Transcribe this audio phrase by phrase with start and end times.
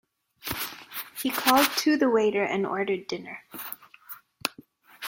[1.21, 3.43] He called to the waiter and ordered dinner.